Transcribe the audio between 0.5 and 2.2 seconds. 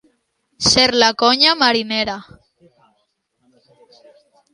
Ser la conya marinera.